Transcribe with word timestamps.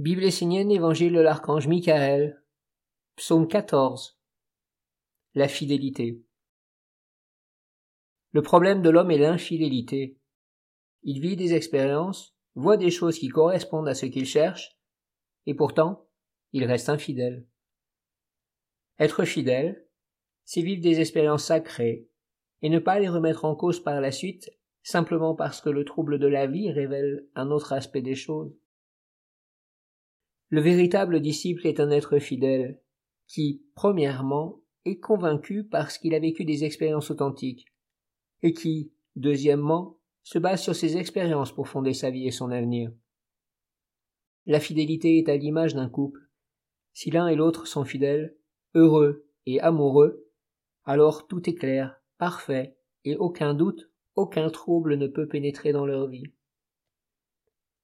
Bible 0.00 0.24
essénienne, 0.24 0.70
Évangile 0.70 1.12
de 1.12 1.20
l'archange 1.20 1.68
Michael, 1.68 2.42
Psaume 3.16 3.46
14. 3.46 4.18
La 5.34 5.46
fidélité. 5.46 6.24
Le 8.32 8.40
problème 8.40 8.80
de 8.80 8.88
l'homme 8.88 9.10
est 9.10 9.18
l'infidélité. 9.18 10.18
Il 11.02 11.20
vit 11.20 11.36
des 11.36 11.52
expériences, 11.52 12.34
voit 12.54 12.78
des 12.78 12.90
choses 12.90 13.18
qui 13.18 13.28
correspondent 13.28 13.88
à 13.88 13.94
ce 13.94 14.06
qu'il 14.06 14.24
cherche, 14.24 14.80
et 15.44 15.52
pourtant, 15.52 16.08
il 16.52 16.64
reste 16.64 16.88
infidèle. 16.88 17.46
Être 18.98 19.26
fidèle, 19.26 19.86
c'est 20.46 20.62
vivre 20.62 20.80
des 20.80 21.00
expériences 21.00 21.44
sacrées, 21.44 22.08
et 22.62 22.70
ne 22.70 22.78
pas 22.78 23.00
les 23.00 23.10
remettre 23.10 23.44
en 23.44 23.54
cause 23.54 23.82
par 23.82 24.00
la 24.00 24.12
suite, 24.12 24.48
simplement 24.82 25.34
parce 25.34 25.60
que 25.60 25.68
le 25.68 25.84
trouble 25.84 26.18
de 26.18 26.26
la 26.26 26.46
vie 26.46 26.70
révèle 26.70 27.28
un 27.34 27.50
autre 27.50 27.74
aspect 27.74 28.00
des 28.00 28.14
choses. 28.14 28.59
Le 30.50 30.60
véritable 30.60 31.20
disciple 31.20 31.66
est 31.68 31.78
un 31.78 31.90
être 31.90 32.18
fidèle, 32.18 32.80
qui, 33.28 33.62
premièrement, 33.76 34.60
est 34.84 34.98
convaincu 34.98 35.64
parce 35.64 35.96
qu'il 35.96 36.12
a 36.12 36.18
vécu 36.18 36.44
des 36.44 36.64
expériences 36.64 37.12
authentiques, 37.12 37.66
et 38.42 38.52
qui, 38.52 38.92
deuxièmement, 39.14 39.98
se 40.24 40.40
base 40.40 40.60
sur 40.60 40.74
ses 40.74 40.96
expériences 40.96 41.52
pour 41.52 41.68
fonder 41.68 41.94
sa 41.94 42.10
vie 42.10 42.26
et 42.26 42.32
son 42.32 42.50
avenir. 42.50 42.92
La 44.46 44.58
fidélité 44.58 45.18
est 45.18 45.28
à 45.28 45.36
l'image 45.36 45.74
d'un 45.74 45.88
couple. 45.88 46.28
Si 46.92 47.12
l'un 47.12 47.28
et 47.28 47.36
l'autre 47.36 47.68
sont 47.68 47.84
fidèles, 47.84 48.36
heureux 48.74 49.28
et 49.46 49.60
amoureux, 49.60 50.26
alors 50.84 51.28
tout 51.28 51.48
est 51.48 51.54
clair, 51.54 52.02
parfait, 52.18 52.76
et 53.04 53.16
aucun 53.16 53.54
doute, 53.54 53.88
aucun 54.16 54.50
trouble 54.50 54.96
ne 54.96 55.06
peut 55.06 55.28
pénétrer 55.28 55.72
dans 55.72 55.86
leur 55.86 56.08
vie. 56.08 56.32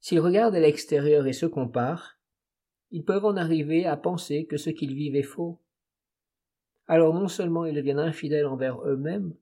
S'ils 0.00 0.20
regardent 0.20 0.56
à 0.56 0.60
l'extérieur 0.60 1.26
et 1.26 1.32
se 1.32 1.46
comparent, 1.46 2.15
ils 2.90 3.04
peuvent 3.04 3.24
en 3.24 3.36
arriver 3.36 3.84
à 3.84 3.96
penser 3.96 4.46
que 4.46 4.56
ce 4.56 4.70
qu'ils 4.70 4.94
vivent 4.94 5.16
est 5.16 5.22
faux. 5.22 5.60
Alors 6.86 7.14
non 7.14 7.28
seulement 7.28 7.64
ils 7.64 7.74
deviennent 7.74 7.98
infidèles 7.98 8.46
envers 8.46 8.80
eux-mêmes, 8.86 9.34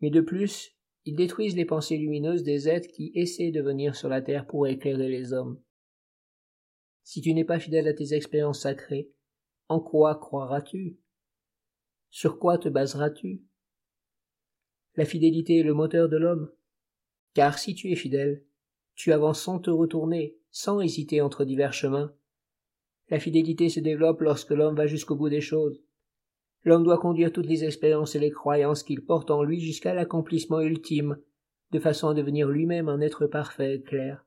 mais 0.00 0.10
de 0.10 0.20
plus, 0.20 0.74
ils 1.04 1.16
détruisent 1.16 1.56
les 1.56 1.64
pensées 1.64 1.96
lumineuses 1.96 2.42
des 2.42 2.68
êtres 2.68 2.88
qui 2.88 3.12
essaient 3.14 3.50
de 3.50 3.62
venir 3.62 3.94
sur 3.94 4.08
la 4.08 4.22
terre 4.22 4.46
pour 4.46 4.66
éclairer 4.66 5.08
les 5.08 5.32
hommes. 5.32 5.60
Si 7.02 7.20
tu 7.20 7.32
n'es 7.32 7.44
pas 7.44 7.58
fidèle 7.58 7.88
à 7.88 7.94
tes 7.94 8.14
expériences 8.14 8.60
sacrées, 8.60 9.10
en 9.68 9.80
quoi 9.80 10.16
croiras-tu? 10.16 10.98
Sur 12.10 12.38
quoi 12.38 12.58
te 12.58 12.68
baseras-tu? 12.68 13.42
La 14.96 15.04
fidélité 15.04 15.58
est 15.58 15.62
le 15.62 15.74
moteur 15.74 16.08
de 16.08 16.16
l'homme, 16.16 16.50
car 17.34 17.58
si 17.58 17.74
tu 17.74 17.90
es 17.92 17.96
fidèle, 17.96 18.44
tu 18.94 19.12
avances 19.12 19.42
sans 19.42 19.58
te 19.58 19.70
retourner, 19.70 20.36
sans 20.50 20.80
hésiter 20.80 21.20
entre 21.20 21.44
divers 21.44 21.72
chemins, 21.72 22.14
la 23.10 23.18
fidélité 23.18 23.68
se 23.68 23.80
développe 23.80 24.20
lorsque 24.20 24.50
l'homme 24.50 24.76
va 24.76 24.86
jusqu'au 24.86 25.16
bout 25.16 25.28
des 25.28 25.40
choses. 25.40 25.82
L'homme 26.64 26.84
doit 26.84 26.98
conduire 26.98 27.32
toutes 27.32 27.46
les 27.46 27.64
expériences 27.64 28.14
et 28.14 28.18
les 28.18 28.30
croyances 28.30 28.82
qu'il 28.82 29.04
porte 29.04 29.30
en 29.30 29.42
lui 29.42 29.60
jusqu'à 29.60 29.94
l'accomplissement 29.94 30.60
ultime, 30.60 31.18
de 31.70 31.78
façon 31.78 32.08
à 32.08 32.14
devenir 32.14 32.48
lui-même 32.48 32.88
un 32.88 33.00
être 33.00 33.26
parfait 33.26 33.76
et 33.76 33.82
clair. 33.82 34.26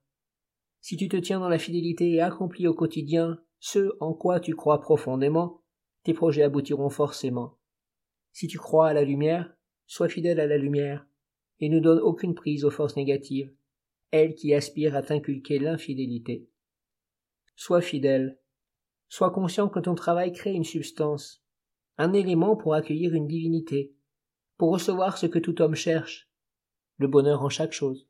Si 0.80 0.98
tu 0.98 1.10
te 1.10 1.18
tiens 1.18 1.40
dans 1.40 1.50
la 1.50 1.60
fidélité 1.60 2.12
et 2.12 2.22
accomplis 2.22 2.68
au 2.68 2.74
quotidien 2.74 3.40
ce 3.60 3.92
en 4.00 4.14
quoi 4.14 4.40
tu 4.40 4.56
crois 4.56 4.82
profondément, 4.82 5.62
tes 6.04 6.16
projets 6.16 6.42
aboutiront 6.42 6.90
forcément. 6.90 7.60
Si 8.32 8.48
tu 8.48 8.58
crois 8.58 8.88
à 8.88 8.94
la 8.94 9.04
lumière, 9.04 9.56
sois 9.86 10.10
fidèle 10.10 10.40
à 10.40 10.48
la 10.48 10.58
lumière, 10.58 11.06
et 11.60 11.70
ne 11.70 11.80
donne 11.80 12.00
aucune 12.00 12.34
prise 12.34 12.66
aux 12.66 12.72
forces 12.72 12.96
négatives, 12.96 13.54
elles 14.10 14.34
qui 14.34 14.56
aspirent 14.56 14.96
à 14.96 15.04
t'inculquer 15.04 15.60
l'infidélité. 15.60 16.50
Sois 17.56 17.82
fidèle, 17.82 18.41
Sois 19.14 19.32
conscient 19.32 19.68
que 19.68 19.82
ton 19.82 19.94
travail 19.94 20.32
crée 20.32 20.54
une 20.54 20.64
substance, 20.64 21.44
un 21.98 22.14
élément 22.14 22.56
pour 22.56 22.76
accueillir 22.76 23.14
une 23.14 23.28
divinité, 23.28 23.94
pour 24.58 24.72
recevoir 24.72 25.18
ce 25.18 25.26
que 25.26 25.38
tout 25.38 25.62
homme 25.62 25.76
cherche, 25.76 26.30
le 26.96 27.10
bonheur 27.10 27.44
en 27.44 27.50
chaque 27.50 27.74
chose. 27.74 28.08